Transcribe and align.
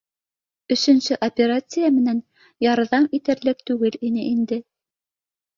Өсөнсө 0.75 1.17
операция 1.27 1.91
менән 1.99 2.21
ярҙам 2.67 3.05
итерлек 3.19 3.63
түгел 3.71 4.01
ине 4.11 4.29
инде 4.31 4.63